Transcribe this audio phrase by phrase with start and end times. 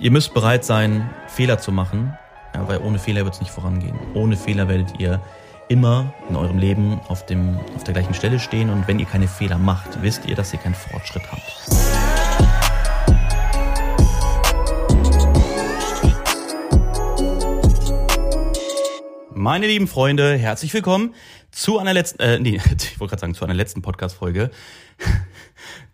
[0.00, 2.16] Ihr müsst bereit sein, Fehler zu machen,
[2.54, 3.98] ja, weil ohne Fehler wird es nicht vorangehen.
[4.14, 5.20] Ohne Fehler werdet ihr
[5.66, 9.26] immer in eurem Leben auf, dem, auf der gleichen Stelle stehen und wenn ihr keine
[9.26, 11.42] Fehler macht, wisst ihr, dass ihr keinen Fortschritt habt.
[19.34, 21.12] Meine lieben Freunde, herzlich willkommen
[21.50, 24.52] zu einer letzten, äh, nee, ich wollte gerade sagen, zu einer letzten Podcast-Folge.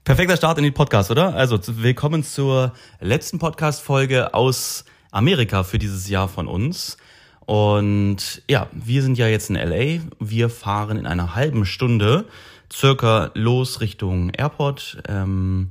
[0.04, 1.34] Perfekter Start in den Podcast, oder?
[1.34, 6.98] Also, willkommen zur letzten Podcast-Folge aus Amerika für dieses Jahr von uns.
[7.46, 10.02] Und ja, wir sind ja jetzt in LA.
[10.20, 12.26] Wir fahren in einer halben Stunde
[12.70, 15.02] circa los Richtung Airport.
[15.08, 15.70] Ähm,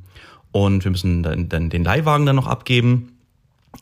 [0.52, 3.16] und wir müssen dann, dann den Leihwagen dann noch abgeben.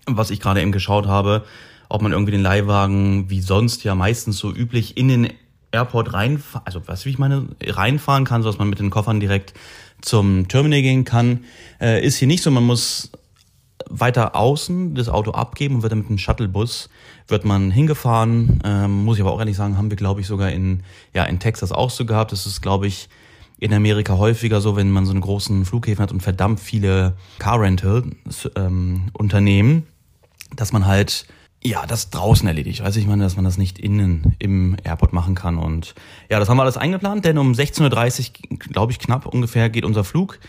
[0.06, 1.46] Was ich gerade eben geschaut habe,
[1.88, 5.30] ob man irgendwie den Leihwagen wie sonst ja meistens so üblich in den
[5.72, 9.22] Airport reinfahren, also was wie ich meine, reinfahren kann, so dass man mit den Koffern
[9.22, 9.54] direkt
[10.02, 11.46] zum Terminal gehen kann,
[11.80, 12.52] äh, ist hier nicht so.
[12.52, 13.12] Man muss
[13.90, 16.90] weiter außen das Auto abgeben und wird dann mit einem Shuttlebus
[17.28, 18.62] wird man hingefahren.
[18.64, 21.40] Ähm, muss ich aber auch ehrlich sagen, haben wir glaube ich sogar in ja in
[21.40, 22.32] Texas auch so gehabt.
[22.32, 23.10] Das ist glaube ich
[23.60, 27.62] in Amerika häufiger so, wenn man so einen großen Flughäfen hat und verdammt viele Car
[27.62, 28.04] Rental
[28.56, 29.86] ähm, Unternehmen,
[30.56, 31.28] dass man halt
[31.64, 32.84] ja, das draußen erledigt.
[32.84, 35.58] Weiß ich meine, dass man das nicht innen im Airport machen kann.
[35.58, 35.94] Und
[36.30, 39.86] ja, das haben wir alles eingeplant, denn um 16.30 Uhr, glaube ich, knapp ungefähr, geht
[39.86, 40.40] unser Flug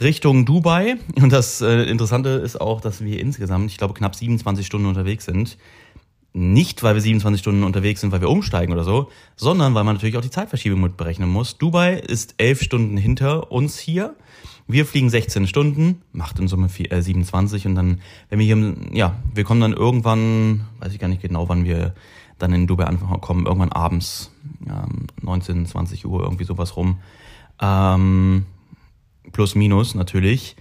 [0.00, 0.96] Richtung Dubai.
[1.14, 5.24] Und das äh, Interessante ist auch, dass wir insgesamt, ich glaube, knapp 27 Stunden unterwegs
[5.24, 5.56] sind.
[6.32, 9.94] Nicht, weil wir 27 Stunden unterwegs sind, weil wir umsteigen oder so, sondern weil man
[9.94, 11.56] natürlich auch die Zeitverschiebung mit berechnen muss.
[11.56, 14.14] Dubai ist elf Stunden hinter uns hier.
[14.68, 18.74] Wir fliegen 16 Stunden, macht in Summe 4, äh, 27 und dann, wenn wir hier,
[18.92, 21.94] ja, wir kommen dann irgendwann, weiß ich gar nicht genau, wann wir
[22.38, 24.32] dann in Dubai ankommen, irgendwann abends,
[24.66, 24.86] ja,
[25.22, 26.98] 19, 20 Uhr, irgendwie sowas rum.
[27.60, 28.44] Ähm,
[29.32, 30.56] plus, minus natürlich.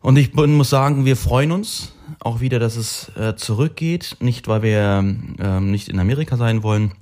[0.00, 4.16] Und ich muss sagen, wir freuen uns auch wieder, dass es äh, zurückgeht.
[4.20, 5.04] Nicht, weil wir
[5.38, 6.92] ähm, nicht in Amerika sein wollen,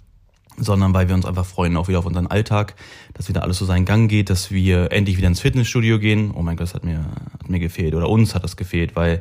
[0.59, 2.75] sondern weil wir uns einfach freuen, auch wieder auf unseren Alltag,
[3.15, 6.33] dass wieder alles so seinen Gang geht, dass wir endlich wieder ins Fitnessstudio gehen.
[6.35, 6.99] Oh mein Gott, das hat mir,
[7.33, 9.21] hat mir gefehlt oder uns hat das gefehlt, weil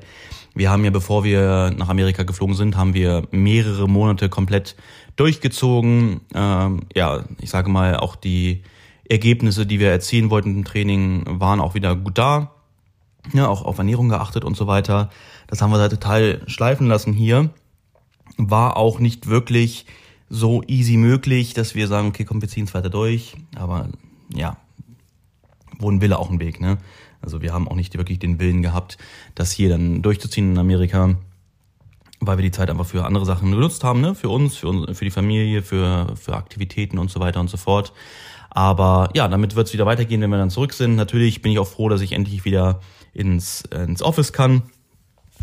[0.56, 4.76] wir haben ja, bevor wir nach Amerika geflogen sind, haben wir mehrere Monate komplett
[5.16, 6.22] durchgezogen.
[6.34, 8.64] Ähm, ja, ich sage mal, auch die
[9.08, 12.52] Ergebnisse, die wir erzielen wollten im Training, waren auch wieder gut da.
[13.34, 15.10] Ja, auch auf Ernährung geachtet und so weiter.
[15.48, 17.50] Das haben wir da total schleifen lassen hier.
[18.38, 19.86] War auch nicht wirklich
[20.30, 23.36] so easy möglich, dass wir sagen, okay, komm, wir ziehen es weiter durch.
[23.56, 23.90] Aber
[24.34, 24.58] ja,
[25.80, 26.78] wo ein Wille auch ein Weg, ne?
[27.22, 28.98] Also wir haben auch nicht wirklich den Willen gehabt,
[29.36, 31.16] das hier dann durchzuziehen in Amerika,
[32.20, 34.16] weil wir die Zeit einfach für andere Sachen genutzt haben, ne?
[34.16, 37.58] Für uns, für, uns, für die Familie, für, für Aktivitäten und so weiter und so
[37.58, 37.94] fort.
[38.50, 40.96] Aber ja, damit wird es wieder weitergehen, wenn wir dann zurück sind.
[40.96, 42.82] Natürlich bin ich auch froh, dass ich endlich wieder
[43.14, 44.64] ins, ins Office kann.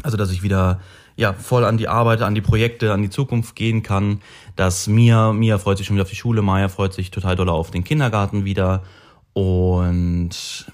[0.02, 0.80] Also dass ich wieder
[1.16, 4.20] ja, voll an die Arbeit, an die Projekte, an die Zukunft gehen kann.
[4.56, 7.48] Dass Mia, Mia freut sich schon wieder auf die Schule, Maya freut sich total doll
[7.48, 8.82] auf den Kindergarten wieder.
[9.32, 10.66] Und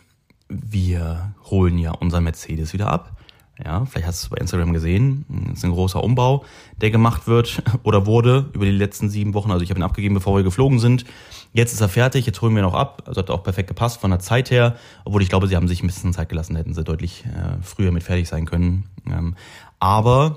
[0.48, 3.19] wir holen ja unseren Mercedes wieder ab.
[3.62, 5.24] Ja, vielleicht hast du es bei Instagram gesehen.
[5.48, 6.44] Das ist ein großer Umbau,
[6.80, 9.50] der gemacht wird oder wurde über die letzten sieben Wochen.
[9.50, 11.04] Also ich habe ihn abgegeben, bevor wir geflogen sind.
[11.52, 13.02] Jetzt ist er fertig, jetzt holen wir ihn noch ab.
[13.06, 14.76] Also hat auch perfekt gepasst von der Zeit her.
[15.04, 17.92] Obwohl ich glaube, sie haben sich ein bisschen Zeit gelassen, hätten sie deutlich äh, früher
[17.92, 18.84] mit fertig sein können.
[19.06, 19.34] Ähm,
[19.78, 20.36] aber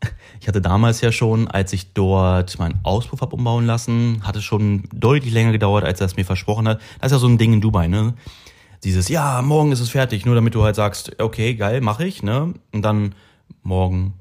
[0.40, 4.84] ich hatte damals ja schon, als ich dort meinen Auspuff habe umbauen lassen, hatte schon
[4.94, 6.80] deutlich länger gedauert, als er es mir versprochen hat.
[7.00, 8.14] Das ist ja so ein Ding in Dubai, ne?
[8.84, 12.22] Dieses, ja, morgen ist es fertig, nur damit du halt sagst, okay, geil, mache ich,
[12.22, 12.54] ne?
[12.72, 13.14] Und dann
[13.62, 14.14] morgen,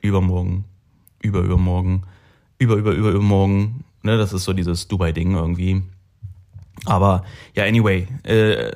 [0.00, 0.64] übermorgen,
[1.22, 2.02] über übermorgen,
[2.58, 4.18] über über über übermorgen, ne?
[4.18, 5.82] Das ist so dieses Dubai-Ding irgendwie.
[6.86, 8.72] Aber ja, anyway, äh,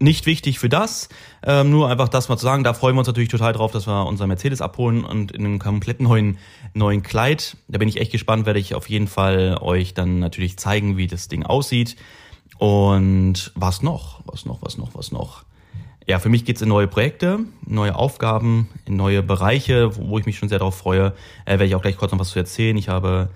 [0.00, 1.08] nicht wichtig für das,
[1.42, 2.62] ähm, nur einfach das mal zu sagen.
[2.62, 5.58] Da freuen wir uns natürlich total drauf, dass wir unser Mercedes abholen und in einem
[5.58, 6.38] komplett neuen,
[6.74, 7.56] neuen Kleid.
[7.66, 11.08] Da bin ich echt gespannt, werde ich auf jeden Fall euch dann natürlich zeigen, wie
[11.08, 11.96] das Ding aussieht.
[12.58, 14.20] Und was noch?
[14.26, 14.62] Was noch?
[14.62, 14.94] Was noch?
[14.94, 15.44] Was noch?
[16.06, 20.38] Ja, für mich geht's in neue Projekte, neue Aufgaben, in neue Bereiche, wo ich mich
[20.38, 21.12] schon sehr darauf freue.
[21.44, 22.76] Äh, werde ich auch gleich kurz noch was zu erzählen.
[22.76, 23.30] Ich habe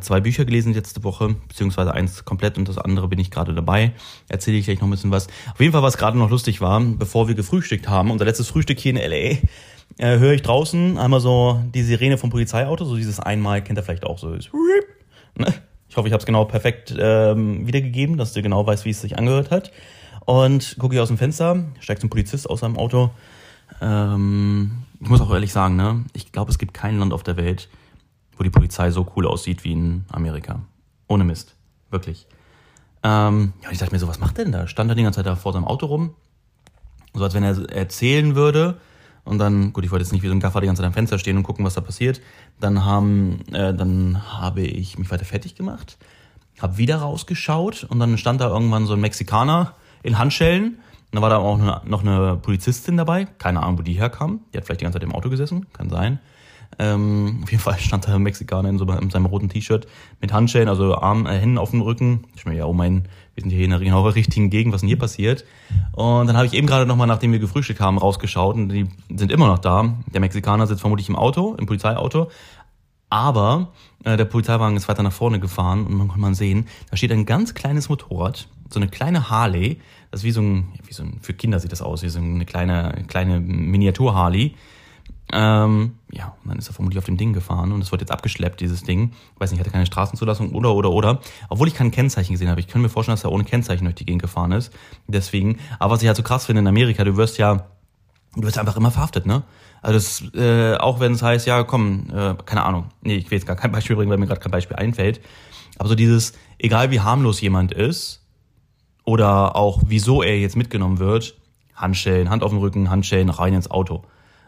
[0.00, 3.92] zwei Bücher gelesen letzte Woche, beziehungsweise eins komplett und das andere bin ich gerade dabei.
[4.28, 5.28] Erzähle ich gleich noch ein bisschen was.
[5.52, 8.78] Auf jeden Fall, was gerade noch lustig war, bevor wir gefrühstückt haben, unser letztes Frühstück
[8.78, 9.38] hier in L.A.,
[9.98, 13.82] äh, höre ich draußen einmal so die Sirene vom Polizeiauto, so dieses einmal, kennt ihr
[13.82, 14.32] vielleicht auch so.
[14.32, 14.50] Ist,
[15.38, 15.54] ne?
[15.88, 19.00] Ich hoffe, ich habe es genau perfekt ähm, wiedergegeben, dass du genau weißt, wie es
[19.00, 19.72] sich angehört hat.
[20.24, 23.10] Und gucke ich aus dem Fenster, steigt ein Polizist aus seinem Auto.
[23.80, 27.36] Ähm, ich muss auch ehrlich sagen, ne, ich glaube, es gibt kein Land auf der
[27.36, 27.68] Welt,
[28.36, 30.60] wo die Polizei so cool aussieht wie in Amerika.
[31.06, 31.54] Ohne Mist.
[31.90, 32.26] Wirklich.
[33.02, 34.66] Ähm, ja, ich dachte mir so, was macht der denn da?
[34.66, 36.14] Stand er die ganze Zeit da vor seinem Auto rum?
[37.14, 38.80] So als wenn er erzählen würde,
[39.26, 40.92] Und dann, gut, ich wollte jetzt nicht wie so ein Gaffer die ganze Zeit am
[40.92, 42.20] Fenster stehen und gucken, was da passiert.
[42.60, 45.98] Dann haben, äh, dann habe ich mich weiter fertig gemacht,
[46.60, 49.74] habe wieder rausgeschaut und dann stand da irgendwann so ein Mexikaner
[50.04, 50.78] in Handschellen.
[51.10, 53.26] Dann war da auch eine, noch eine Polizistin dabei.
[53.38, 54.40] Keine Ahnung, wo die herkam.
[54.52, 56.20] Die hat vielleicht die ganze Zeit im Auto gesessen, kann sein.
[56.78, 59.86] Ähm, auf jeden Fall stand da ein Mexikaner in, so, in seinem roten T-Shirt
[60.20, 62.24] mit Handschellen, also Arm, äh, Händen auf dem Rücken.
[62.36, 64.88] Ich meine, ja, oh mein, wir sind hier in der genau richtigen Gegend, was denn
[64.88, 65.44] hier passiert?
[65.92, 69.32] Und dann habe ich eben gerade nochmal, nachdem wir gefrühstückt haben, rausgeschaut und die sind
[69.32, 69.94] immer noch da.
[70.12, 72.30] Der Mexikaner sitzt vermutlich im Auto, im Polizeiauto.
[73.08, 73.68] Aber
[74.04, 77.12] äh, der Polizeiwagen ist weiter nach vorne gefahren und man kann man sehen, da steht
[77.12, 79.80] ein ganz kleines Motorrad, so eine kleine Harley.
[80.10, 82.18] Das ist wie so ein, wie so ein, für Kinder sieht das aus, wie so
[82.18, 84.54] eine kleine, kleine Miniatur-Harley
[85.32, 88.12] ähm, ja, und dann ist er vermutlich auf dem Ding gefahren und es wird jetzt
[88.12, 89.12] abgeschleppt, dieses Ding.
[89.34, 91.20] Ich weiß nicht, hatte keine Straßenzulassung oder, oder, oder.
[91.48, 92.60] Obwohl ich kein Kennzeichen gesehen habe.
[92.60, 94.72] Ich kann mir vorstellen, dass er ohne Kennzeichen durch die Gegend gefahren ist.
[95.08, 95.58] Deswegen.
[95.78, 97.66] Aber was ich halt so krass finde in Amerika, du wirst ja,
[98.36, 99.42] du wirst einfach immer verhaftet, ne?
[99.82, 102.86] Also das, äh, auch wenn es heißt, ja, komm, äh, keine Ahnung.
[103.02, 105.20] Nee, ich will jetzt gar kein Beispiel bringen, weil mir gerade kein Beispiel einfällt.
[105.78, 108.24] Aber so dieses, egal wie harmlos jemand ist,
[109.04, 111.36] oder auch wieso er jetzt mitgenommen wird,
[111.74, 114.02] Handschellen, Hand auf dem Rücken, Handschellen, rein ins Auto.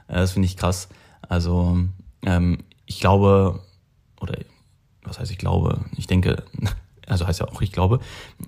[0.08, 0.88] Äh, das finde ich krass.
[1.28, 1.78] Also
[2.25, 3.60] ähm, ich glaube,
[4.20, 4.34] oder
[5.02, 6.43] was heißt ich glaube, ich denke,
[7.06, 8.00] also heißt ja auch ich glaube,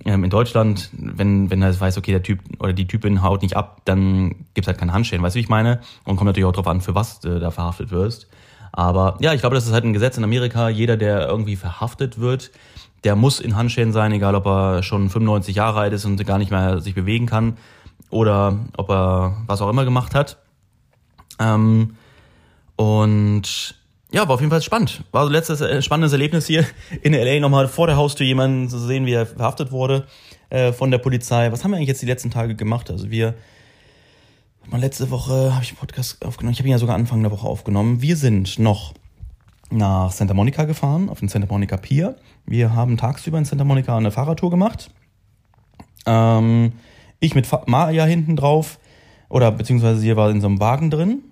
[0.05, 3.55] ähm, in Deutschland, wenn, wenn er weiß, okay, der Typ oder die Typin haut nicht
[3.55, 5.81] ab, dann gibt's halt keine Handschellen, weißt du, wie ich meine?
[6.03, 8.27] Und kommt natürlich auch drauf an, für was du da verhaftet wirst.
[8.71, 10.69] Aber ja, ich glaube, das ist halt ein Gesetz in Amerika.
[10.69, 12.51] Jeder, der irgendwie verhaftet wird,
[13.03, 16.37] der muss in Handschellen sein, egal ob er schon 95 Jahre alt ist und gar
[16.37, 17.57] nicht mehr sich bewegen kann
[18.09, 20.37] oder ob er was auch immer gemacht hat.
[21.41, 21.95] Ähm,
[22.75, 23.75] und
[24.13, 25.03] ja, war auf jeden Fall spannend.
[25.11, 26.65] War so letztes äh, spannendes Erlebnis hier
[27.01, 30.05] in LA nochmal vor der Haustür jemanden zu sehen, wie er verhaftet wurde
[30.49, 31.51] äh, von der Polizei.
[31.51, 32.91] Was haben wir eigentlich jetzt die letzten Tage gemacht?
[32.91, 33.35] Also wir,
[34.71, 36.53] letzte Woche habe ich einen Podcast aufgenommen.
[36.53, 38.01] Ich habe ihn ja sogar Anfang der Woche aufgenommen.
[38.01, 38.93] Wir sind noch
[39.69, 42.17] nach Santa Monica gefahren, auf den Santa Monica Pier.
[42.45, 44.91] Wir haben tagsüber in Santa Monica eine Fahrradtour gemacht.
[46.05, 46.73] Ähm,
[47.21, 48.79] ich mit Maya hinten drauf,
[49.29, 51.23] oder beziehungsweise sie war in so einem Wagen drin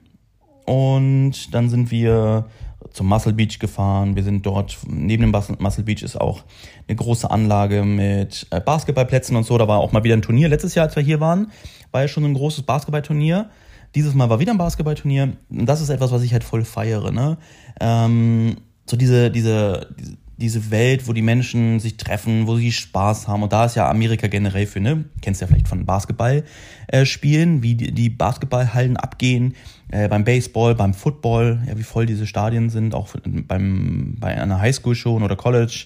[0.70, 2.46] und dann sind wir
[2.92, 4.16] zum Muscle Beach gefahren.
[4.16, 6.44] Wir sind dort, neben dem Muscle Beach ist auch
[6.88, 9.58] eine große Anlage mit äh, Basketballplätzen und so.
[9.58, 10.48] Da war auch mal wieder ein Turnier.
[10.48, 11.52] Letztes Jahr, als wir hier waren,
[11.90, 13.50] war ja schon ein großes Basketballturnier.
[13.96, 15.34] Dieses Mal war wieder ein Basketballturnier.
[15.50, 17.12] Und das ist etwas, was ich halt voll feiere.
[17.12, 17.38] Ne?
[17.82, 23.28] Ähm, so diese, diese, diese diese Welt, wo die Menschen sich treffen, wo sie Spaß
[23.28, 23.44] haben.
[23.44, 25.06] Und da ist ja Amerika generell für, ne?
[25.22, 29.56] Kennst ja vielleicht von Basketballspielen, äh, wie die, die Basketballhallen abgehen,
[29.92, 34.60] äh, beim Baseball, beim Football, ja, wie voll diese Stadien sind, auch beim, bei einer
[34.60, 35.86] Highschool schon oder College.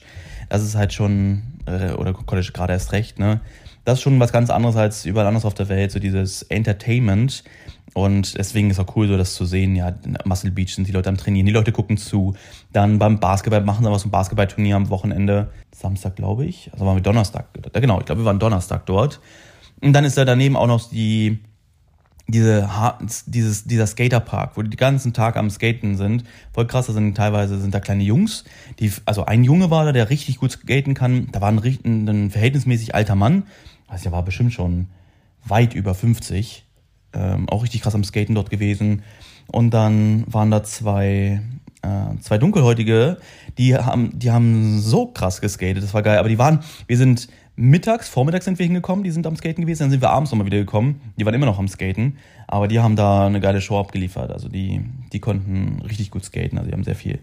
[0.49, 3.41] Das ist halt schon, äh, oder College gerade erst recht, ne?
[3.85, 7.43] Das ist schon was ganz anderes als überall anders auf der Welt, so dieses Entertainment.
[7.93, 9.75] Und deswegen ist auch cool, so das zu sehen.
[9.75, 9.93] Ja,
[10.25, 12.33] Muscle Beach sind die Leute am Trainieren, die Leute gucken zu.
[12.71, 15.49] Dann beim Basketball machen sie was, ein Basketballturnier am Wochenende.
[15.75, 16.71] Samstag, glaube ich.
[16.73, 17.47] Also waren wir Donnerstag.
[17.73, 19.19] Genau, ich glaube, wir waren Donnerstag dort.
[19.81, 21.39] Und dann ist da daneben auch noch die,
[22.27, 22.69] diese,
[23.27, 26.23] dieses, dieser Skaterpark, wo die den ganzen Tag am Skaten sind.
[26.53, 28.45] Voll krass, da sind teilweise sind da kleine Jungs,
[28.79, 31.27] die, also ein Junge war da, der richtig gut skaten kann.
[31.31, 33.43] Da war ein, ein verhältnismäßig alter Mann.
[33.93, 34.87] Also der war bestimmt schon
[35.45, 36.65] weit über 50
[37.13, 39.03] ähm, auch richtig krass am Skaten dort gewesen.
[39.47, 41.41] Und dann waren da zwei,
[41.81, 43.17] äh, zwei Dunkelhäutige,
[43.57, 46.17] die haben, die haben so krass geskatet, das war geil.
[46.17, 49.83] Aber die waren, wir sind mittags, vormittags sind wir hingekommen, die sind am Skaten gewesen,
[49.83, 52.79] dann sind wir abends nochmal wieder gekommen, die waren immer noch am Skaten, aber die
[52.79, 54.31] haben da eine geile Show abgeliefert.
[54.31, 57.19] Also die, die konnten richtig gut skaten, also die haben sehr viel,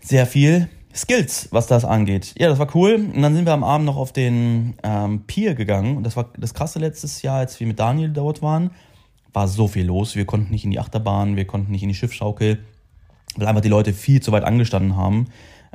[0.00, 2.34] sehr viel Skills, was das angeht.
[2.38, 2.94] Ja, das war cool.
[2.94, 5.96] Und dann sind wir am Abend noch auf den ähm, Pier gegangen.
[5.96, 8.70] Und das war das krasse letztes Jahr, als wir mit Daniel dort waren.
[9.32, 10.16] War so viel los.
[10.16, 12.58] Wir konnten nicht in die Achterbahn, wir konnten nicht in die Schiffschaukel,
[13.36, 15.28] weil einfach die Leute viel zu weit angestanden haben.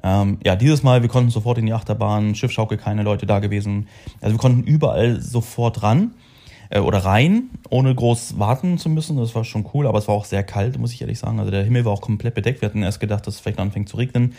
[0.04, 3.88] Ähm, ja, dieses Mal, wir konnten sofort in die Achterbahn, Schiffschaukel, keine Leute da gewesen.
[4.20, 6.16] Also wir konnten überall sofort ran
[6.70, 9.18] äh, oder rein, ohne groß warten zu müssen.
[9.18, 11.40] Das war schon cool, aber es war auch sehr kalt, muss ich ehrlich sagen.
[11.40, 12.62] Also der Himmel war auch komplett bedeckt.
[12.62, 14.34] Wir hatten erst gedacht, dass es vielleicht anfängt zu regnen.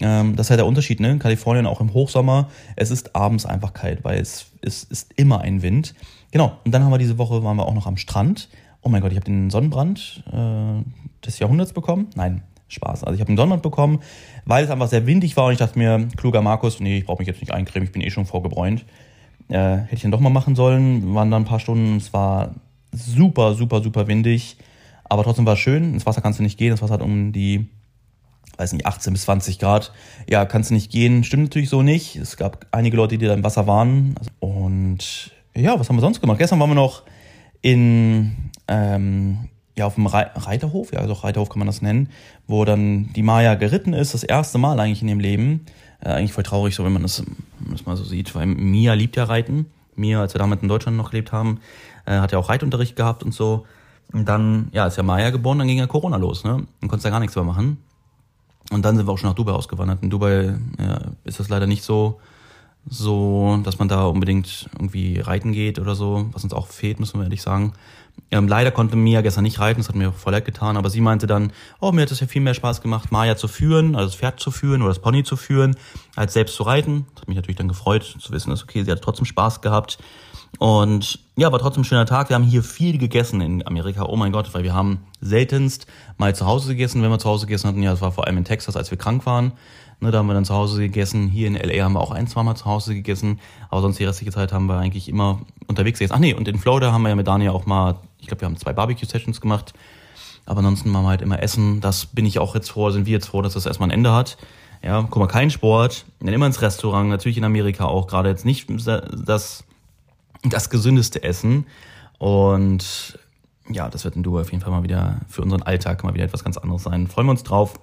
[0.00, 1.10] Ähm, das ist halt der Unterschied, ne?
[1.12, 5.40] In Kalifornien auch im Hochsommer, es ist abends einfach kalt, weil es, es ist immer
[5.40, 5.94] ein Wind.
[6.32, 8.48] Genau, und dann haben wir diese Woche, waren wir auch noch am Strand.
[8.82, 12.08] Oh mein Gott, ich habe den Sonnenbrand äh, des Jahrhunderts bekommen.
[12.14, 13.04] Nein, Spaß.
[13.04, 14.00] Also ich habe einen Sonnenbrand bekommen,
[14.44, 17.18] weil es einfach sehr windig war und ich dachte mir, kluger Markus, nee, ich brauche
[17.18, 18.84] mich jetzt nicht eincremen, ich bin eh schon vorgebräunt.
[19.48, 21.06] Äh, hätte ich dann doch mal machen sollen.
[21.06, 22.54] Wir waren dann ein paar Stunden, es war
[22.92, 24.56] super, super, super windig.
[25.04, 25.94] Aber trotzdem war es schön.
[25.94, 26.70] Ins Wasser kannst du nicht gehen.
[26.70, 27.68] Das Wasser hat um die,
[28.56, 29.92] weiß nicht, 18 bis 20 Grad.
[30.28, 31.24] Ja, kannst du nicht gehen.
[31.24, 32.16] Stimmt natürlich so nicht.
[32.16, 34.14] Es gab einige Leute, die da im Wasser waren.
[34.40, 36.38] Und ja, was haben wir sonst gemacht?
[36.38, 37.02] Gestern waren wir noch
[37.62, 42.08] in, ähm, ja, auf dem Reiterhof, ja, also Reiterhof kann man das nennen,
[42.46, 45.66] wo dann die Maya geritten ist, das erste Mal eigentlich in ihrem Leben.
[46.00, 47.22] Äh, eigentlich voll traurig, so wenn man das,
[47.70, 49.66] das mal so sieht, weil Mia liebt ja Reiten.
[49.94, 51.60] Mia, als wir damals in Deutschland noch gelebt haben,
[52.04, 53.66] äh, hat ja auch Reitunterricht gehabt und so.
[54.12, 56.66] Und dann, ja, ist ja Maya geboren, dann ging ja Corona los, ne?
[56.80, 57.78] Dann konntest ja gar nichts mehr machen.
[58.70, 60.02] Und dann sind wir auch schon nach Dubai ausgewandert.
[60.02, 62.20] In Dubai ja, ist das leider nicht so,
[62.88, 67.18] so, dass man da unbedingt irgendwie reiten geht oder so, was uns auch fehlt, müssen
[67.18, 67.72] wir ehrlich sagen.
[68.30, 71.00] Ähm, leider konnte Mia gestern nicht reiten, das hat mir voll leid getan, aber sie
[71.00, 74.08] meinte dann, oh, mir hat es ja viel mehr Spaß gemacht, Maya zu führen, also
[74.08, 75.76] das Pferd zu führen oder das Pony zu führen,
[76.14, 77.06] als selbst zu reiten.
[77.14, 79.98] Das hat mich natürlich dann gefreut, zu wissen, dass okay, sie hat trotzdem Spaß gehabt.
[80.58, 82.30] Und ja, war trotzdem ein schöner Tag.
[82.30, 84.04] Wir haben hier viel gegessen in Amerika.
[84.06, 85.86] Oh mein Gott, weil wir haben seltenst
[86.16, 87.82] mal zu Hause gegessen, wenn wir zu Hause gegessen hatten.
[87.82, 89.52] Ja, das war vor allem in Texas, als wir krank waren.
[90.00, 91.28] Ne, da haben wir dann zu Hause gegessen.
[91.28, 93.40] Hier in LA haben wir auch ein, zweimal zu Hause gegessen.
[93.70, 96.14] Aber sonst die restliche Zeit haben wir eigentlich immer unterwegs gegessen.
[96.14, 98.46] Ach nee, und in Florida haben wir ja mit Daniel auch mal, ich glaube, wir
[98.46, 99.74] haben zwei Barbecue-Sessions gemacht.
[100.46, 101.80] Aber ansonsten machen wir halt immer Essen.
[101.80, 104.12] Das bin ich auch jetzt froh, sind wir jetzt froh, dass das erstmal ein Ende
[104.12, 104.36] hat.
[104.82, 108.44] Ja, guck mal, kein Sport, dann immer ins Restaurant, natürlich in Amerika auch, gerade jetzt
[108.44, 109.64] nicht das
[110.50, 111.66] das gesündeste Essen.
[112.18, 113.18] Und
[113.68, 116.24] ja, das wird in Dubai auf jeden Fall mal wieder für unseren Alltag mal wieder
[116.24, 117.06] etwas ganz anderes sein.
[117.06, 117.74] Freuen wir uns drauf.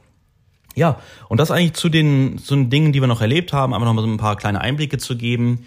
[0.75, 3.86] Ja, und das eigentlich zu den, zu den Dingen, die wir noch erlebt haben, einfach
[3.86, 5.65] noch mal so ein paar kleine Einblicke zu geben.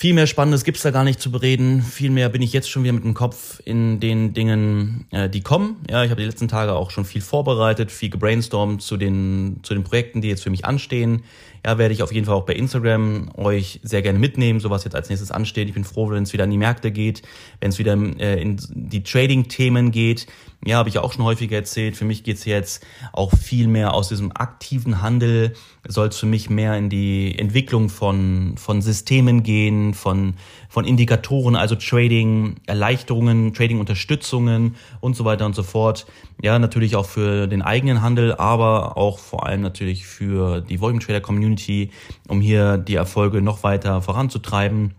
[0.00, 1.82] Viel mehr Spannendes gibt's da gar nicht zu bereden.
[1.82, 5.40] Viel mehr bin ich jetzt schon wieder mit dem Kopf in den Dingen, äh, die
[5.40, 5.78] kommen.
[5.90, 9.74] Ja, ich habe die letzten Tage auch schon viel vorbereitet, viel gebrainstormt zu den, zu
[9.74, 11.24] den Projekten, die jetzt für mich anstehen.
[11.66, 14.84] Ja, werde ich auf jeden Fall auch bei Instagram euch sehr gerne mitnehmen, so was
[14.84, 15.66] jetzt als nächstes ansteht.
[15.66, 17.22] Ich bin froh, wenn es wieder an die Märkte geht,
[17.60, 20.28] wenn es wieder äh, in die Trading-Themen geht.
[20.64, 21.96] Ja, habe ich auch schon häufiger erzählt.
[21.96, 25.54] Für mich geht's jetzt auch viel mehr aus diesem aktiven Handel,
[25.86, 30.34] soll es für mich mehr in die Entwicklung von, von Systemen gehen, von,
[30.68, 36.06] von Indikatoren, also Trading, Erleichterungen, Trading-Unterstützungen und so weiter und so fort.
[36.42, 41.00] Ja, natürlich auch für den eigenen Handel, aber auch vor allem natürlich für die Volume
[41.00, 41.92] Trader Community,
[42.26, 44.96] um hier die Erfolge noch weiter voranzutreiben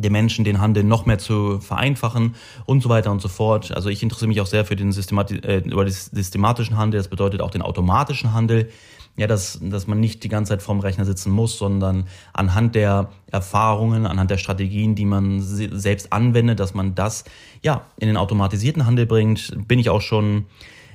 [0.00, 2.34] den Menschen den Handel noch mehr zu vereinfachen
[2.66, 3.72] und so weiter und so fort.
[3.72, 6.98] Also ich interessiere mich auch sehr für den Systemati äh, über den systematischen Handel.
[6.98, 8.70] Das bedeutet auch den automatischen Handel.
[9.16, 13.10] Ja, dass, dass man nicht die ganze Zeit vorm Rechner sitzen muss, sondern anhand der
[13.30, 17.24] Erfahrungen, anhand der Strategien, die man selbst anwendet, dass man das
[17.60, 19.52] ja in den automatisierten Handel bringt.
[19.66, 20.46] Bin ich auch schon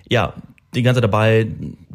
[0.10, 0.34] ja
[0.76, 1.48] die ganze Zeit dabei,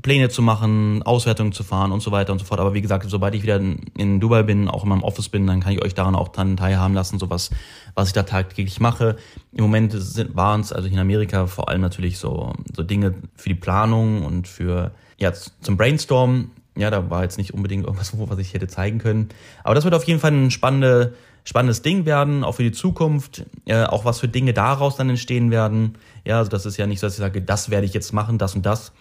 [0.02, 2.60] Pläne zu machen, Auswertungen zu fahren und so weiter und so fort.
[2.60, 3.60] Aber wie gesagt, sobald ich wieder
[3.96, 6.56] in Dubai bin, auch in meinem Office bin, dann kann ich euch daran auch dann
[6.56, 7.50] teilhaben lassen, so was,
[7.94, 9.16] was ich da tagtäglich mache.
[9.52, 9.94] Im Moment
[10.34, 14.48] waren es, also in Amerika, vor allem natürlich so, so Dinge für die Planung und
[14.48, 16.50] für, ja, zum Brainstorm.
[16.76, 19.28] Ja, da war jetzt nicht unbedingt irgendwas, was ich hätte zeigen können.
[19.64, 23.44] Aber das wird auf jeden Fall eine spannende, spannendes Ding werden, auch für die Zukunft,
[23.66, 25.96] äh, auch was für Dinge daraus dann entstehen werden.
[26.24, 28.38] Ja, also das ist ja nicht so, dass ich sage, das werde ich jetzt machen,
[28.38, 28.92] das und das,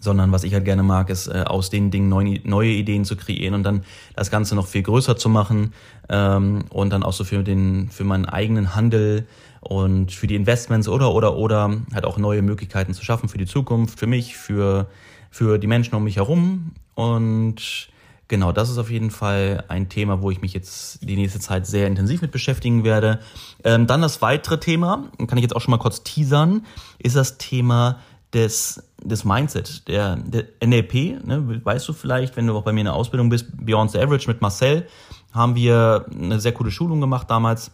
[0.00, 3.16] sondern was ich halt gerne mag, ist äh, aus den Dingen neue, neue Ideen zu
[3.16, 3.84] kreieren und dann
[4.14, 5.72] das Ganze noch viel größer zu machen
[6.08, 9.26] ähm, und dann auch so für den für meinen eigenen Handel
[9.60, 13.46] und für die Investments oder oder oder halt auch neue Möglichkeiten zu schaffen für die
[13.46, 14.86] Zukunft, für mich, für
[15.30, 17.88] für die Menschen um mich herum und
[18.28, 21.66] Genau, das ist auf jeden Fall ein Thema, wo ich mich jetzt die nächste Zeit
[21.66, 23.20] sehr intensiv mit beschäftigen werde.
[23.64, 26.66] Ähm, dann das weitere Thema, kann ich jetzt auch schon mal kurz teasern,
[26.98, 28.00] ist das Thema
[28.34, 31.24] des, des Mindset, der, der NLP.
[31.24, 33.98] Ne, weißt du vielleicht, wenn du auch bei mir in der Ausbildung bist, Beyond the
[33.98, 34.86] Average mit Marcel,
[35.32, 37.70] haben wir eine sehr coole Schulung gemacht damals.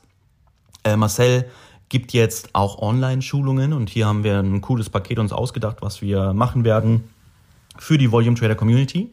[0.85, 1.51] Äh, Marcel
[1.89, 6.33] gibt jetzt auch Online-Schulungen und hier haben wir ein cooles Paket uns ausgedacht, was wir
[6.33, 7.11] machen werden
[7.77, 9.13] für die Volume Trader Community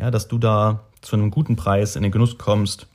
[0.00, 2.86] ja, dass du da zu einem guten Preis in den Genuss kommst,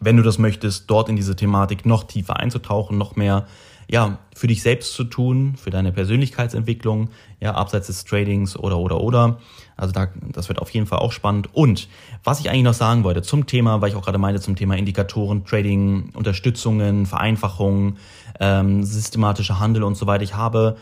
[0.00, 3.46] wenn du das möchtest, dort in diese Thematik noch tiefer einzutauchen, noch mehr
[3.88, 9.00] ja, für dich selbst zu tun, für deine Persönlichkeitsentwicklung, ja, abseits des Tradings oder, oder,
[9.00, 9.38] oder.
[9.76, 11.50] Also da, das wird auf jeden Fall auch spannend.
[11.52, 11.88] Und
[12.24, 14.76] was ich eigentlich noch sagen wollte zum Thema, weil ich auch gerade meinte, zum Thema
[14.76, 17.98] Indikatoren, Trading, Unterstützungen, Vereinfachungen,
[18.40, 20.24] ähm, systematischer Handel und so weiter.
[20.24, 20.76] Ich habe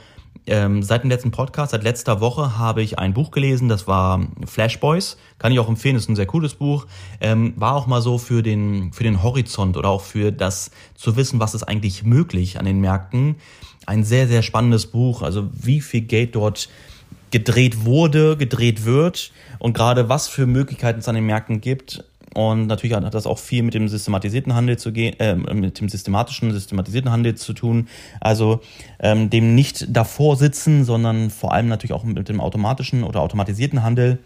[0.47, 4.27] ähm, seit dem letzten Podcast, seit letzter Woche habe ich ein Buch gelesen, das war
[4.45, 5.17] Flash Boys.
[5.39, 6.87] Kann ich auch empfehlen, ist ein sehr cooles Buch.
[7.21, 11.17] Ähm, war auch mal so für den, für den Horizont oder auch für das zu
[11.17, 13.37] wissen, was ist eigentlich möglich an den Märkten.
[13.87, 15.23] Ein sehr, sehr spannendes Buch.
[15.23, 16.69] Also wie viel Geld dort
[17.31, 22.05] gedreht wurde, gedreht wird und gerade was für Möglichkeiten es an den Märkten gibt.
[22.35, 25.89] Und natürlich hat das auch viel mit dem systematisierten Handel zu gehen, äh, mit dem
[25.89, 27.89] systematischen, systematisierten Handel zu tun.
[28.21, 28.61] Also
[29.01, 33.83] ähm, dem nicht davor sitzen, sondern vor allem natürlich auch mit dem automatischen oder automatisierten
[33.83, 34.19] Handel.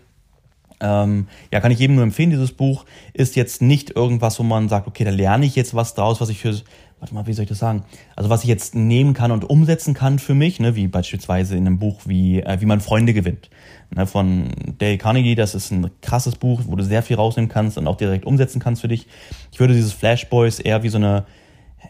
[0.79, 2.85] Ähm, ja, kann ich jedem nur empfehlen, dieses Buch
[3.15, 6.29] ist jetzt nicht irgendwas, wo man sagt, okay, da lerne ich jetzt was draus, was
[6.29, 6.55] ich für,
[6.99, 7.85] warte mal, wie soll ich das sagen?
[8.15, 11.67] Also was ich jetzt nehmen kann und umsetzen kann für mich, ne, wie beispielsweise in
[11.67, 13.51] einem Buch wie äh, Wie man Freunde gewinnt,
[13.95, 14.49] ne, von
[14.79, 15.35] Dale Carnegie.
[15.35, 18.61] Das ist ein krasses Buch, wo du sehr viel rausnehmen kannst und auch direkt umsetzen
[18.61, 19.07] kannst für dich.
[19.53, 21.27] Ich würde dieses Flash Boys eher wie so eine,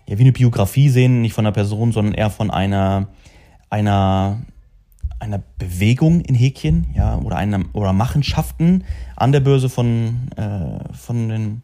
[0.06, 3.08] ja, wie eine Biografie sehen, nicht von einer Person, sondern eher von einer,
[3.70, 4.42] einer,
[5.20, 8.84] einer Bewegung in Häkchen, ja, oder einer, oder Machenschaften
[9.14, 11.62] an der Börse von, äh, von den,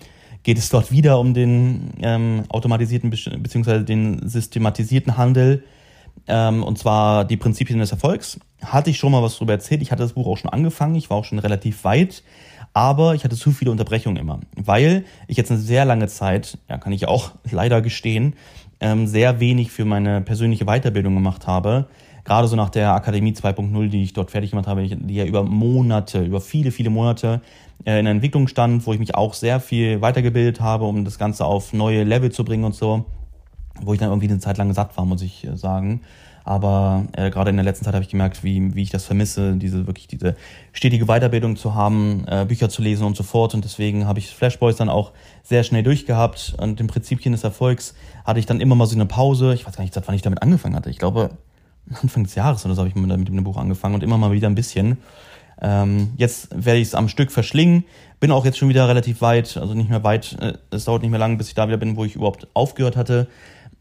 [0.44, 3.84] geht es dort wieder um den ähm, automatisierten bzw.
[3.84, 5.64] den systematisierten Handel
[6.28, 8.40] ähm, und zwar die Prinzipien des Erfolgs.
[8.64, 9.82] Hatte ich schon mal was darüber erzählt.
[9.82, 10.96] Ich hatte das Buch auch schon angefangen.
[10.96, 12.24] Ich war auch schon relativ weit.
[12.74, 16.78] Aber ich hatte zu viele Unterbrechungen immer, weil ich jetzt eine sehr lange Zeit, ja,
[16.78, 18.36] kann ich auch leider gestehen,
[18.80, 21.88] ähm, sehr wenig für meine persönliche Weiterbildung gemacht habe.
[22.24, 25.44] Gerade so nach der Akademie 2.0, die ich dort fertig gemacht habe, die ja über
[25.44, 27.42] Monate, über viele, viele Monate
[27.84, 31.18] äh, in der Entwicklung stand, wo ich mich auch sehr viel weitergebildet habe, um das
[31.18, 33.06] Ganze auf neue Level zu bringen und so
[33.82, 36.02] wo ich dann irgendwie eine Zeit lang satt war, muss ich äh, sagen.
[36.44, 39.56] Aber äh, gerade in der letzten Zeit habe ich gemerkt, wie, wie ich das vermisse,
[39.58, 40.36] diese wirklich diese
[40.74, 43.54] stetige Weiterbildung zu haben, äh, Bücher zu lesen und so fort.
[43.54, 45.12] Und deswegen habe ich Flashboys dann auch
[45.44, 46.56] sehr schnell durchgehabt.
[46.58, 47.94] Und im Prinzipien des Erfolgs
[48.26, 49.54] hatte ich dann immer mal so eine Pause.
[49.54, 50.90] Ich weiß gar nicht, wann ich damit angefangen hatte.
[50.90, 51.30] Ich glaube,
[52.02, 54.32] Anfang des Jahres oder so habe ich mit, mit dem Buch angefangen und immer mal
[54.32, 54.98] wieder ein bisschen.
[55.62, 57.86] Ähm, jetzt werde ich es am Stück verschlingen.
[58.20, 60.38] Bin auch jetzt schon wieder relativ weit, also nicht mehr weit.
[60.42, 62.96] Äh, es dauert nicht mehr lange, bis ich da wieder bin, wo ich überhaupt aufgehört
[62.96, 63.28] hatte.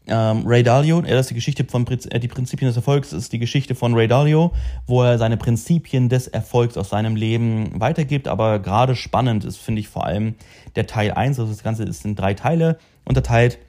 [0.07, 3.39] Ähm, Ray Dalio, er ist die Geschichte von äh, die Prinzipien des Erfolgs, ist die
[3.39, 4.51] Geschichte von Ray Dalio,
[4.87, 8.27] wo er seine Prinzipien des Erfolgs aus seinem Leben weitergibt.
[8.27, 10.35] Aber gerade spannend ist, finde ich, vor allem
[10.75, 13.59] der Teil 1, also das Ganze ist in drei Teile unterteilt.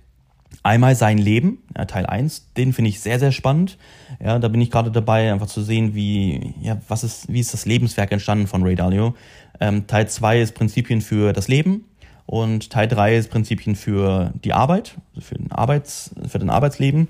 [0.62, 3.78] Einmal sein Leben, ja, Teil 1, den finde ich sehr, sehr spannend.
[4.22, 7.52] Ja, da bin ich gerade dabei, einfach zu sehen, wie, ja, was ist, wie ist
[7.52, 9.14] das Lebenswerk entstanden von Ray Dalio.
[9.60, 11.84] Ähm, Teil 2 ist Prinzipien für das Leben.
[12.32, 17.08] Und Teil 3 ist Prinzipien für die Arbeit, also für, den Arbeits, für den Arbeitsleben,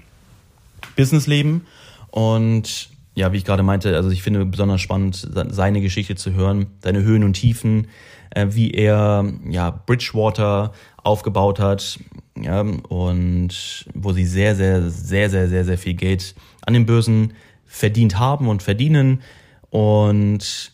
[0.97, 1.65] Businessleben.
[2.11, 6.67] Und ja, wie ich gerade meinte, also ich finde besonders spannend, seine Geschichte zu hören,
[6.83, 7.87] seine Höhen und Tiefen,
[8.31, 10.73] äh, wie er ja Bridgewater
[11.05, 12.01] aufgebaut hat,
[12.37, 16.35] ja, und wo sie sehr, sehr, sehr, sehr, sehr, sehr viel Geld
[16.67, 19.23] an den Börsen verdient haben und verdienen.
[19.71, 20.73] Und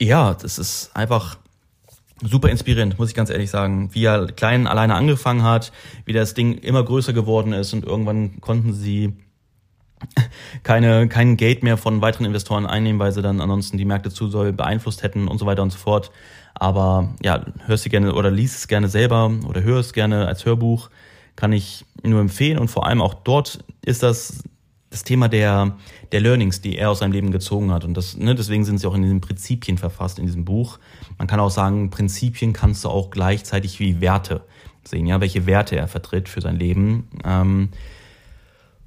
[0.00, 1.38] ja, das ist einfach
[2.24, 3.90] super inspirierend, muss ich ganz ehrlich sagen.
[3.92, 5.72] Wie er klein alleine angefangen hat,
[6.04, 9.14] wie das Ding immer größer geworden ist und irgendwann konnten sie
[10.62, 14.28] keine, kein Geld mehr von weiteren Investoren einnehmen, weil sie dann ansonsten die Märkte zu
[14.28, 16.10] soll beeinflusst hätten und so weiter und so fort.
[16.54, 20.44] Aber ja, hörst du gerne oder liest es gerne selber oder hörst es gerne als
[20.44, 20.90] Hörbuch,
[21.36, 22.58] kann ich nur empfehlen.
[22.58, 24.44] Und vor allem auch dort ist das
[24.94, 25.76] das Thema der,
[26.12, 27.84] der Learnings, die er aus seinem Leben gezogen hat.
[27.84, 30.78] Und das, ne, deswegen sind sie auch in diesen Prinzipien verfasst, in diesem Buch.
[31.18, 34.42] Man kann auch sagen, Prinzipien kannst du auch gleichzeitig wie Werte
[34.84, 37.08] sehen, ja, welche Werte er vertritt für sein Leben.
[37.24, 37.70] Ähm,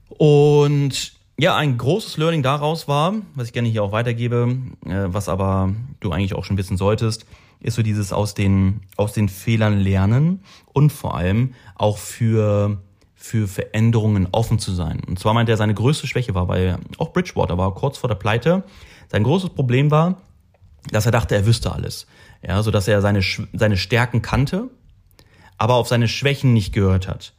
[0.08, 5.28] und ja, ein großes Learning daraus war, was ich gerne hier auch weitergebe, äh, was
[5.28, 7.26] aber du eigentlich auch schon wissen solltest,
[7.60, 10.40] ist so dieses aus den, aus den Fehlern lernen
[10.72, 12.82] und vor allem auch für
[13.28, 15.02] für Veränderungen offen zu sein.
[15.06, 18.16] Und zwar meinte er, seine größte Schwäche war, weil auch Bridgewater war kurz vor der
[18.16, 18.64] Pleite.
[19.10, 20.22] Sein großes Problem war,
[20.92, 22.08] dass er dachte, er wüsste alles.
[22.42, 23.22] Ja, so dass er seine,
[23.54, 24.70] seine Stärken kannte,
[25.58, 27.34] aber auf seine Schwächen nicht gehört hat.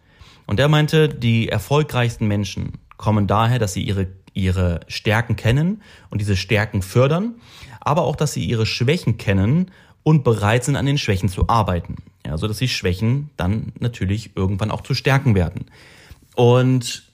[0.47, 6.21] Und er meinte, die erfolgreichsten Menschen kommen daher, dass sie ihre, ihre Stärken kennen und
[6.21, 7.37] diese Stärken fördern,
[7.81, 9.71] aber auch, dass sie ihre Schwächen kennen
[10.03, 11.97] und bereit sind, an den Schwächen zu arbeiten.
[12.29, 15.65] Ja, so dass die Schwächen dann natürlich irgendwann auch zu Stärken werden.
[16.35, 17.11] Und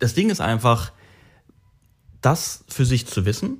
[0.00, 0.90] das Ding ist einfach,
[2.20, 3.58] das für sich zu wissen,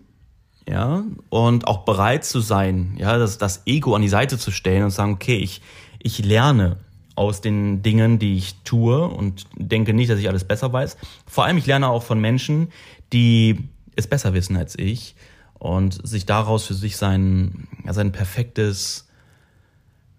[0.68, 4.82] ja, und auch bereit zu sein, ja, das, das Ego an die Seite zu stellen
[4.82, 5.62] und sagen, okay, ich,
[6.00, 6.78] ich lerne
[7.14, 10.96] aus den Dingen, die ich tue und denke nicht, dass ich alles besser weiß.
[11.24, 12.72] Vor allem, ich lerne auch von Menschen,
[13.12, 15.14] die es besser wissen als ich
[15.60, 19.03] und sich daraus für sich sein, ja, sein perfektes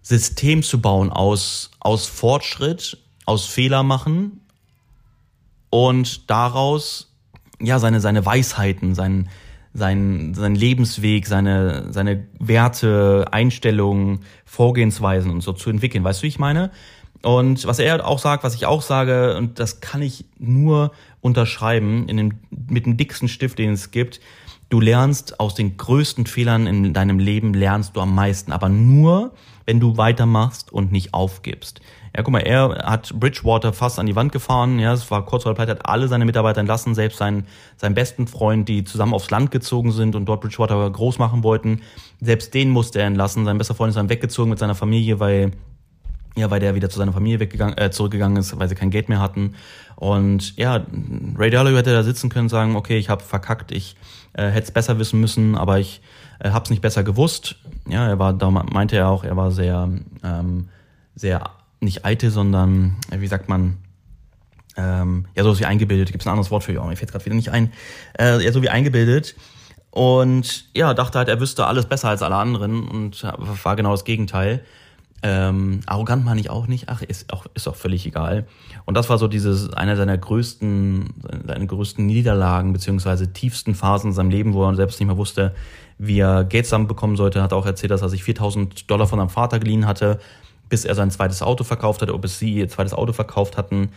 [0.06, 4.40] System zu bauen aus, aus Fortschritt, aus Fehler machen
[5.68, 7.12] und daraus
[7.60, 9.28] ja, seine, seine Weisheiten, sein,
[9.74, 16.04] sein, sein Lebensweg, seine, seine Werte, Einstellungen, Vorgehensweisen und so zu entwickeln.
[16.04, 16.70] Weißt du, wie ich meine?
[17.22, 22.08] Und was er auch sagt, was ich auch sage, und das kann ich nur unterschreiben
[22.08, 22.32] in dem,
[22.68, 24.20] mit dem dicksten Stift, den es gibt.
[24.68, 29.32] Du lernst aus den größten Fehlern in deinem Leben, lernst du am meisten, aber nur,
[29.66, 31.80] wenn du weitermachst und nicht aufgibst.
[32.16, 34.78] Ja, guck mal, er hat Bridgewater fast an die Wand gefahren.
[34.78, 37.94] Ja, es war kurz vor der Pleite, hat alle seine Mitarbeiter entlassen, selbst seinen, seinen
[37.94, 41.82] besten Freund, die zusammen aufs Land gezogen sind und dort Bridgewater groß machen wollten.
[42.20, 43.44] Selbst den musste er entlassen.
[43.44, 45.52] Sein bester Freund ist dann weggezogen mit seiner Familie, weil
[46.36, 49.08] ja, weil der wieder zu seiner Familie weggegangen, äh, zurückgegangen ist, weil sie kein Geld
[49.08, 49.54] mehr hatten.
[49.96, 50.84] Und ja,
[51.36, 53.96] Ray Dalio hätte da sitzen können, sagen, okay, ich habe verkackt, ich
[54.34, 56.02] äh, hätte es besser wissen müssen, aber ich
[56.38, 57.56] äh, habe es nicht besser gewusst.
[57.88, 59.88] Ja, er war, da meinte er auch, er war sehr,
[60.22, 60.68] ähm,
[61.14, 63.78] sehr nicht eitel, sondern äh, wie sagt man,
[64.76, 66.12] ähm, ja, so wie eingebildet.
[66.12, 66.72] Gibt es ein anderes Wort für?
[66.72, 67.72] Ja, mir fällt gerade wieder nicht ein.
[68.18, 69.34] Äh, ja, so wie eingebildet.
[69.90, 73.22] Und ja, dachte halt, er wüsste alles besser als alle anderen und
[73.62, 74.62] war genau das Gegenteil.
[75.22, 76.88] Ähm, arrogant meine ich auch nicht.
[76.88, 78.46] Ach, ist auch, ist auch völlig egal.
[78.84, 81.14] Und das war so dieses, einer seiner größten,
[81.46, 85.54] seine größten Niederlagen, beziehungsweise tiefsten Phasen in seinem Leben, wo er selbst nicht mehr wusste,
[85.98, 87.42] wie er Geld zusammenbekommen sollte.
[87.42, 90.20] Hat auch erzählt, dass er sich 4000 Dollar von seinem Vater geliehen hatte,
[90.68, 93.90] bis er sein zweites Auto verkauft hatte, ob es sie ihr zweites Auto verkauft hatten.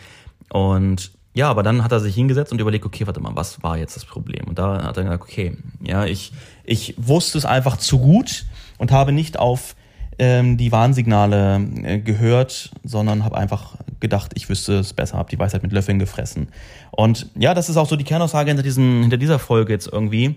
[0.50, 3.78] Und ja, aber dann hat er sich hingesetzt und überlegt, okay, warte mal, was war
[3.78, 4.46] jetzt das Problem?
[4.48, 6.32] Und da hat er gesagt, okay, ja, ich,
[6.64, 8.46] ich wusste es einfach zu gut
[8.78, 9.76] und habe nicht auf
[10.20, 15.40] ähm, die Warnsignale äh, gehört, sondern habe einfach gedacht, ich wüsste es besser, habe die
[15.40, 16.50] Weisheit mit Löffeln gefressen.
[16.92, 20.36] Und ja, das ist auch so die Kernaussage hinter, diesen, hinter dieser Folge jetzt irgendwie.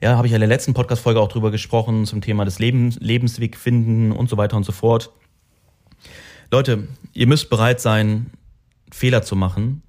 [0.00, 2.98] Ja, habe ich ja in der letzten Podcast-Folge auch drüber gesprochen, zum Thema des Lebens,
[3.00, 5.10] Lebensweg finden und so weiter und so fort.
[6.50, 8.30] Leute, ihr müsst bereit sein,
[8.92, 9.82] Fehler zu machen,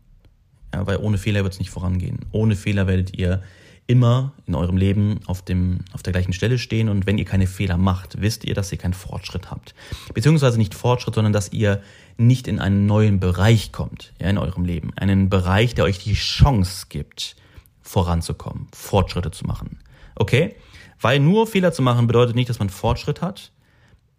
[0.73, 2.19] ja, weil ohne Fehler wird es nicht vorangehen.
[2.31, 3.41] Ohne Fehler werdet ihr
[3.89, 7.47] immer in eurem Leben auf, dem, auf der gleichen Stelle stehen und wenn ihr keine
[7.47, 9.73] Fehler macht, wisst ihr, dass ihr keinen Fortschritt habt.
[10.13, 11.81] Beziehungsweise nicht Fortschritt, sondern dass ihr
[12.15, 14.91] nicht in einen neuen Bereich kommt ja, in eurem Leben.
[14.95, 17.35] Einen Bereich, der euch die Chance gibt,
[17.81, 19.79] voranzukommen, Fortschritte zu machen.
[20.13, 20.55] Okay?
[21.01, 23.51] Weil nur Fehler zu machen bedeutet nicht, dass man Fortschritt hat,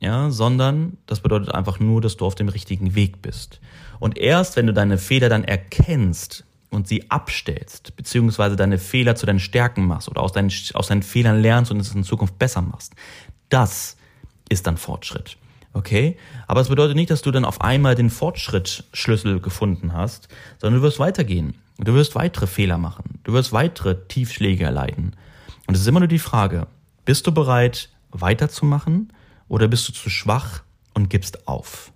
[0.01, 3.61] ja, sondern das bedeutet einfach nur, dass du auf dem richtigen Weg bist.
[4.01, 9.27] Und erst wenn du deine Fehler dann erkennst, und sie abstellst, beziehungsweise deine Fehler zu
[9.27, 12.63] deinen Stärken machst oder aus deinen, aus deinen Fehlern lernst und es in Zukunft besser
[12.63, 12.95] machst,
[13.49, 13.97] das
[14.49, 15.37] ist dann Fortschritt.
[15.73, 16.17] Okay?
[16.47, 20.29] Aber es bedeutet nicht, dass du dann auf einmal den Fortschrittsschlüssel gefunden hast,
[20.59, 21.55] sondern du wirst weitergehen.
[21.79, 23.21] Du wirst weitere Fehler machen.
[23.25, 25.17] Du wirst weitere Tiefschläge erleiden.
[25.67, 26.67] Und es ist immer nur die Frage,
[27.05, 29.13] bist du bereit, weiterzumachen
[29.49, 30.63] oder bist du zu schwach
[30.95, 31.93] und gibst auf?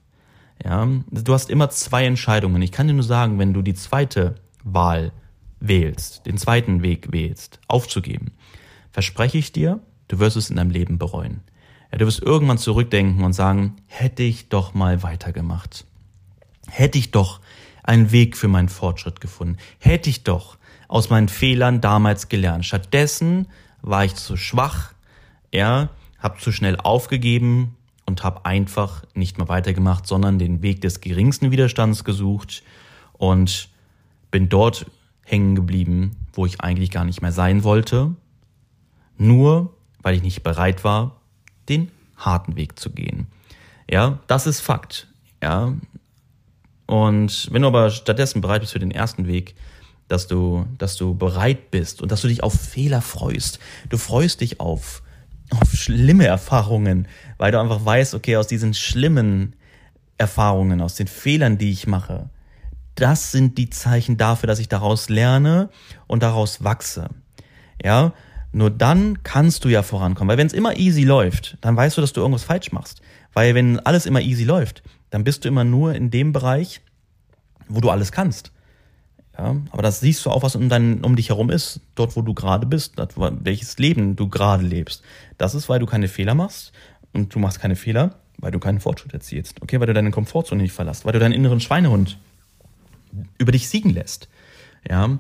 [0.65, 2.63] Ja, du hast immer zwei Entscheidungen.
[2.63, 5.13] Ich kann dir nur sagen, wenn du die zweite Wahl
[5.61, 8.33] wählst, den zweiten Weg wählst, aufzugeben,
[8.91, 11.43] verspreche ich dir, du wirst es in deinem Leben bereuen.
[11.93, 15.87] Ja, du wirst irgendwann zurückdenken und sagen, hätte ich doch mal weitergemacht.
[16.69, 17.41] Hätte ich doch
[17.83, 19.59] einen Weg für meinen Fortschritt gefunden.
[19.79, 22.65] Hätte ich doch aus meinen Fehlern damals gelernt.
[22.65, 23.49] Stattdessen
[23.83, 24.93] war ich zu schwach,
[25.53, 31.01] ja, habe zu schnell aufgegeben und habe einfach nicht mehr weitergemacht, sondern den Weg des
[31.01, 32.63] geringsten Widerstands gesucht
[33.13, 33.69] und
[34.35, 34.87] bin dort
[35.23, 38.17] hängen geblieben, wo ich eigentlich gar nicht mehr sein wollte,
[39.17, 41.21] nur weil ich nicht bereit war,
[41.69, 43.29] den harten Weg zu gehen.
[43.89, 45.07] Ja, das ist Fakt.
[45.41, 45.73] Ja.
[46.87, 49.55] Und wenn du aber stattdessen bereit bist für den ersten Weg,
[50.09, 53.61] dass du, dass du bereit bist und dass du dich auf Fehler freust.
[53.89, 55.05] Du freust dich auf,
[55.51, 57.07] auf schlimme Erfahrungen,
[57.39, 59.55] weil du einfach weißt, okay, aus diesen schlimmen
[60.19, 62.31] Erfahrungen, aus den Fehlern, die ich mache,
[62.95, 65.71] das sind die Zeichen dafür, dass ich daraus lerne
[66.07, 67.09] und daraus wachse.
[67.83, 68.13] Ja,
[68.53, 70.31] nur dann kannst du ja vorankommen.
[70.31, 73.03] Weil wenn es immer easy läuft, dann weißt du, dass du irgendwas falsch machst.
[73.33, 76.81] Weil wenn alles immer easy läuft, dann bist du immer nur in dem Bereich,
[77.69, 78.53] wo du alles kannst.
[79.37, 82.23] Ja, aber das siehst du auch, was um, dein, um dich herum ist, dort, wo
[82.23, 85.03] du gerade bist, dort, welches Leben du gerade lebst.
[85.39, 86.73] Das ist, weil du keine Fehler machst
[87.13, 89.61] und du machst keine Fehler, weil du keinen Fortschritt erzielst.
[89.61, 92.19] Okay, weil du deine Komfortzone nicht verlässt, weil du deinen inneren Schweinehund
[93.39, 94.29] über dich siegen lässt.
[94.89, 95.19] Ja,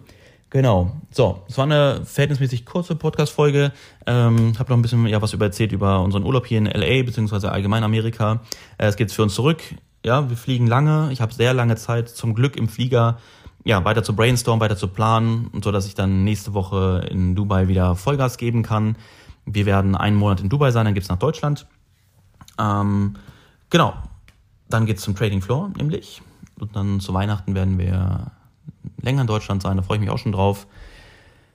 [0.50, 0.92] genau.
[1.11, 3.72] So, es war eine verhältnismäßig kurze Podcast-Folge.
[4.07, 7.02] Ähm, habe noch ein bisschen ja, was über erzählt über unseren Urlaub hier in LA,
[7.02, 8.40] beziehungsweise allgemein Amerika.
[8.78, 9.62] Äh, es geht für uns zurück.
[10.04, 11.11] Ja, wir fliegen lange.
[11.12, 13.18] Ich habe sehr lange Zeit zum Glück im Flieger
[13.64, 17.66] ja, weiter zu brainstormen, weiter zu planen, so dass ich dann nächste Woche in Dubai
[17.68, 18.96] wieder Vollgas geben kann.
[19.46, 21.66] Wir werden einen Monat in Dubai sein, dann geht's nach Deutschland.
[22.59, 23.16] Ähm,
[23.70, 23.94] genau.
[24.68, 26.22] Dann geht's zum Trading Floor, nämlich.
[26.64, 28.31] Und dann zu Weihnachten werden wir
[29.03, 30.66] länger in Deutschland sein, da freue ich mich auch schon drauf.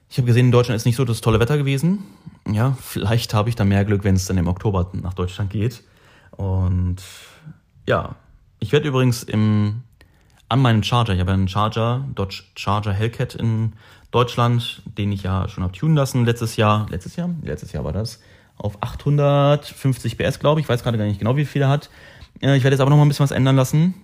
[0.08, 2.04] Ich habe gesehen, in Deutschland ist nicht so das tolle Wetter gewesen.
[2.48, 5.82] Ja, vielleicht habe ich dann mehr Glück, wenn es dann im Oktober nach Deutschland geht.
[6.30, 7.02] Und
[7.88, 8.14] ja,
[8.60, 9.82] ich werde übrigens im,
[10.48, 13.72] an meinen Charger, ich habe einen Charger, Dodge Charger Hellcat in
[14.12, 16.86] Deutschland, den ich ja schon habe tunen lassen letztes Jahr.
[16.88, 17.30] Letztes Jahr?
[17.42, 18.20] Letztes Jahr war das.
[18.56, 20.66] Auf 850 PS, glaube ich.
[20.66, 21.90] Ich weiß gerade gar nicht genau, wie viel er hat.
[22.40, 23.94] Äh, ich werde jetzt aber noch mal ein bisschen was ändern lassen.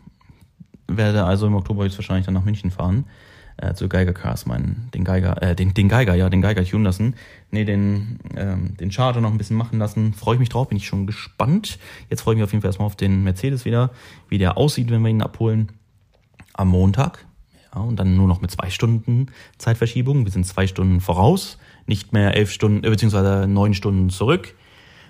[0.88, 3.05] Werde also im Oktober jetzt wahrscheinlich dann nach München fahren
[3.57, 6.85] äh, zu Geiger Cars, meinen, den Geiger, äh, den, den Geiger, ja, den Geiger tun
[6.85, 7.14] lassen.
[7.51, 10.12] Nee, den, ähm, den Charger noch ein bisschen machen lassen.
[10.12, 11.79] Freue ich mich drauf, bin ich schon gespannt.
[12.11, 13.90] Jetzt freue ich mich auf jeden Fall erstmal auf den Mercedes wieder,
[14.29, 15.72] wie der aussieht, wenn wir ihn abholen.
[16.53, 17.27] Am Montag.
[17.75, 19.27] Ja, und dann nur noch mit zwei Stunden
[19.59, 20.25] Zeitverschiebung.
[20.25, 24.55] Wir sind zwei Stunden voraus, nicht mehr elf Stunden, äh, beziehungsweise neun Stunden zurück.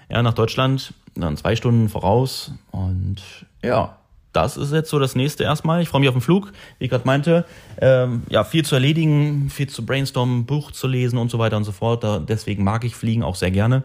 [0.08, 2.52] Ja, nach Deutschland, dann zwei Stunden voraus.
[2.70, 3.22] Und
[3.62, 3.98] ja,
[4.36, 5.82] das ist jetzt so das nächste erstmal.
[5.82, 7.44] Ich freue mich auf den Flug, wie ich gerade meinte.
[7.80, 11.64] Ähm, ja, viel zu erledigen, viel zu brainstormen, Buch zu lesen und so weiter und
[11.64, 12.04] so fort.
[12.04, 13.82] Da, deswegen mag ich Fliegen auch sehr gerne,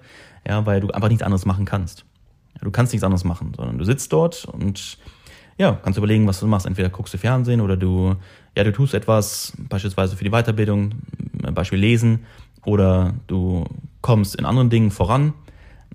[0.48, 2.06] ja, weil du einfach nichts anderes machen kannst.
[2.56, 4.98] Ja, du kannst nichts anderes machen, sondern du sitzt dort und
[5.58, 6.66] ja, kannst überlegen, was du machst.
[6.66, 8.16] Entweder guckst du Fernsehen oder du,
[8.58, 10.96] ja, du tust etwas, beispielsweise für die Weiterbildung,
[11.44, 12.26] äh, Beispiel lesen,
[12.66, 13.66] oder du
[14.02, 15.34] kommst in anderen Dingen voran.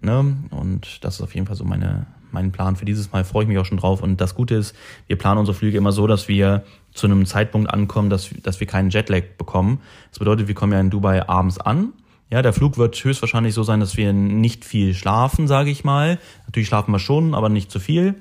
[0.00, 0.36] Ne?
[0.50, 3.48] Und das ist auf jeden Fall so meine, mein Plan für dieses Mal, freue ich
[3.48, 4.02] mich auch schon drauf.
[4.02, 7.72] Und das Gute ist, wir planen unsere Flüge immer so, dass wir zu einem Zeitpunkt
[7.72, 9.80] ankommen, dass, dass wir keinen Jetlag bekommen.
[10.10, 11.94] Das bedeutet, wir kommen ja in Dubai abends an.
[12.30, 16.18] Ja, der Flug wird höchstwahrscheinlich so sein, dass wir nicht viel schlafen, sage ich mal.
[16.46, 18.16] Natürlich schlafen wir schon, aber nicht zu viel.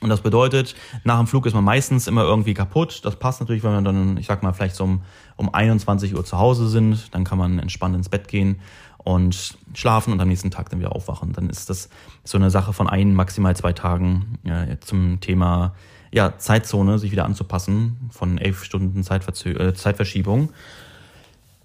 [0.00, 0.74] Und das bedeutet,
[1.04, 3.00] nach dem Flug ist man meistens immer irgendwie kaputt.
[3.04, 5.02] Das passt natürlich, wenn wir dann, ich sag mal, vielleicht so um,
[5.36, 7.14] um 21 Uhr zu Hause sind.
[7.14, 8.60] Dann kann man entspannt ins Bett gehen
[8.98, 11.32] und schlafen und am nächsten Tag dann wieder aufwachen.
[11.32, 11.88] Dann ist das
[12.24, 15.74] so eine Sache von ein, maximal zwei Tagen ja, zum Thema
[16.12, 20.50] ja, Zeitzone, sich wieder anzupassen von elf Stunden Zeitverzö äh, Zeitverschiebung.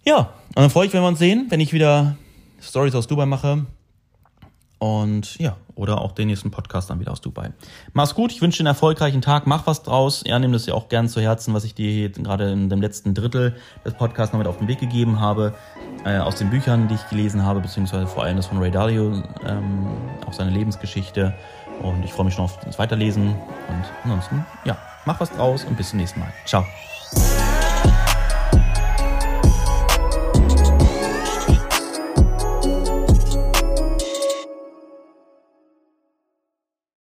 [0.05, 2.17] Ja, und dann freue ich, wenn wir uns sehen, wenn ich wieder
[2.61, 3.65] Stories aus Dubai mache.
[4.79, 7.51] Und ja, oder auch den nächsten Podcast dann wieder aus Dubai.
[7.93, 10.23] Mach's gut, ich wünsche dir einen erfolgreichen Tag, mach was draus.
[10.25, 13.13] Ja, nimm das ja auch gern zu Herzen, was ich dir gerade in dem letzten
[13.13, 15.55] Drittel des Podcasts noch mit auf den Weg gegeben habe.
[16.05, 19.23] Äh, aus den Büchern, die ich gelesen habe, beziehungsweise vor allem das von Ray Dalio,
[19.45, 19.87] ähm,
[20.25, 21.33] auch seine Lebensgeschichte.
[21.81, 23.29] Und ich freue mich schon auf das Weiterlesen.
[23.29, 26.31] Und ansonsten, ja, mach was draus und bis zum nächsten Mal.
[26.45, 26.65] Ciao.